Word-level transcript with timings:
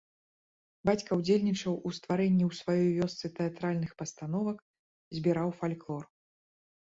Бацька 0.89 1.11
ўдзельнічаў 1.19 1.73
у 1.89 1.91
стварэнні 1.97 2.45
ў 2.47 2.51
сваёй 2.61 2.89
вёсцы 3.01 3.25
тэатральных 3.41 3.91
пастановак, 4.01 4.57
збіраў 5.19 5.49
фальклор. 5.61 6.03